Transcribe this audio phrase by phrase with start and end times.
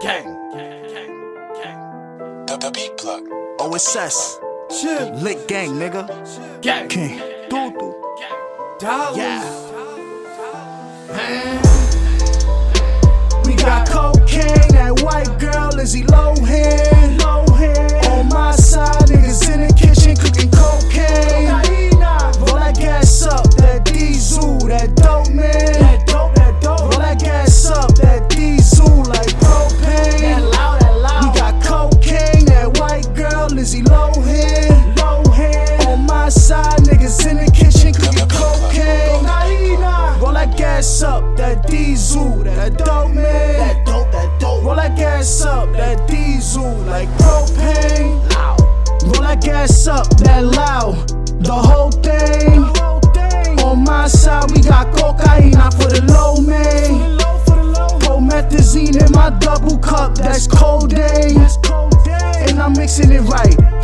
[0.00, 0.24] Gang.
[2.46, 3.26] The, the beat plug.
[3.58, 4.38] OSS.
[4.68, 5.14] Chill.
[5.14, 6.06] Lit gang, nigga.
[6.60, 6.88] Gang.
[6.88, 7.18] King.
[7.48, 7.94] Doo doo.
[8.78, 9.16] Dollars.
[9.16, 9.62] Yeah.
[13.46, 17.16] We got cocaine, that white girl, Lizzie Lohan.
[17.18, 18.10] Lohan.
[18.10, 21.48] On my side, niggas in the kitchen cooking cocaine.
[22.40, 25.65] Roll that gas up, that diesel, that dope man.
[40.76, 43.24] Gas up, that diesel, that dope man.
[43.24, 44.62] That dope, that dope.
[44.62, 48.20] Roll that gas up, that diesel like propane.
[49.04, 51.08] Roll that gas up, that loud,
[51.42, 52.60] the whole thing.
[53.64, 57.16] On my side, we got cocaine, not for the low man.
[58.00, 61.40] Promethazine in my double cup, that's codeine.
[62.46, 63.75] And I'm mixing it right.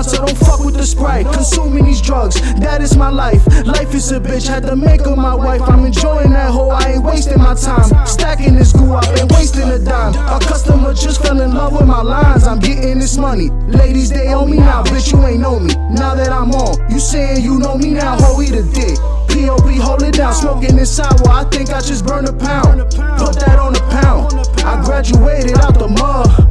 [0.00, 1.26] Fanta, don't fuck with the sprite.
[1.26, 3.46] Consuming these drugs, that is my life.
[3.66, 5.60] Life is a bitch, had to make her my wife.
[5.62, 8.06] I'm enjoying that hoe, I ain't wasting my time.
[8.06, 10.14] Stacking this goo, I ain't wasting a dime.
[10.14, 12.44] A customer just fell in love with my lines.
[12.44, 13.50] I'm getting this money.
[13.68, 15.74] Ladies, they owe me now, bitch, you ain't know me.
[15.90, 18.96] Now that I'm on, you saying you know me now, hoe, eat a dick.
[19.28, 21.28] POP, hold it down, smoking this sour.
[21.28, 22.80] I think I just burned a pound.
[23.18, 24.32] Put that on a pound.
[24.64, 26.49] I graduated out the mud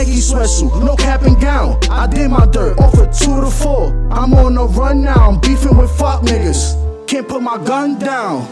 [0.00, 1.78] Nike sweatsuit, no cap and gown.
[1.90, 3.92] I did my dirt, off a two to four.
[4.10, 7.06] I'm on the run now, I'm beefing with fuck niggas.
[7.06, 8.48] Can't put my gun down.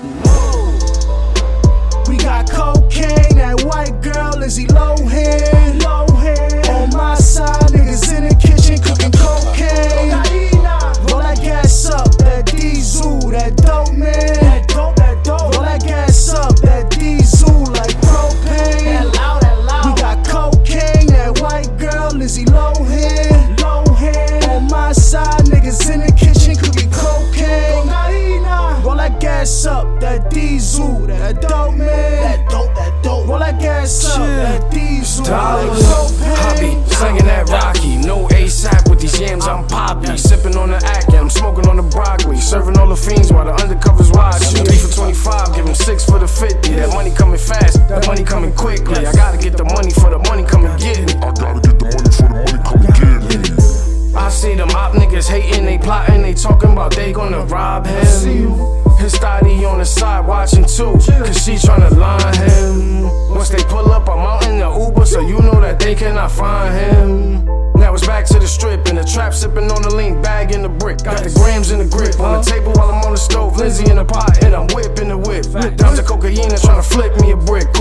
[29.69, 31.87] Up, that diesel, that dope man.
[31.87, 33.29] That dope, that dope.
[33.29, 35.83] Roll that gas up, that diesel Dollars.
[35.83, 36.89] like Hobby, propane.
[36.89, 37.97] slinging that Rocky.
[37.99, 40.17] No ASAP with these yams, I'm poppy.
[40.17, 42.39] Sipping on the act, yeah, I'm smoking on the broccoli.
[42.39, 44.43] Serving all the fiends while the undercovers watch.
[44.43, 46.73] Three for 25, give them six for the 50.
[46.73, 49.07] That money coming fast, that money coming quickly.
[49.07, 51.15] I gotta get the money for the money coming get me.
[51.21, 54.15] I gotta get the money for the money, come get me.
[54.17, 58.88] I see them op niggas hating, they plotting, they talking about they gonna rob him.
[59.09, 63.05] His thotty on the side watching too, cause she tryna line him.
[63.35, 66.31] Once they pull up, I'm out in the Uber, so you know that they cannot
[66.31, 67.47] find him.
[67.73, 70.61] Now it's back to the strip, in the trap, sipping on the lean, bag in
[70.61, 70.99] the brick.
[71.05, 73.89] Got the grams in the grip, on the table while I'm on the stove, Lindsay
[73.89, 75.47] in the pot, and I'm whipping the whip.
[75.79, 77.73] Down to cocaine and tryna flip me a brick.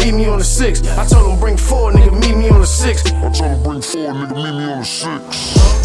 [0.00, 0.86] Meet me on the six.
[0.86, 3.04] I told him bring four, nigga, meet me on the six.
[3.06, 5.80] I told him bring four, nigga, meet me on the six.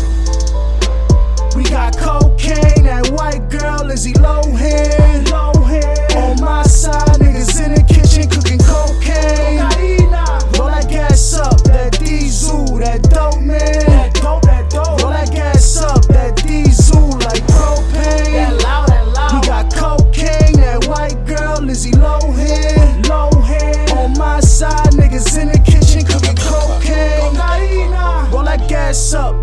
[1.55, 5.31] We got cocaine, that white girl, Lizzie Lohan.
[5.31, 5.55] On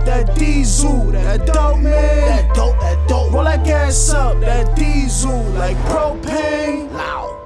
[0.05, 3.33] gas diesel, that diesel, that dope man.
[3.33, 6.93] Roll that gas up, that diesel like propane.
[6.93, 7.42] Loud.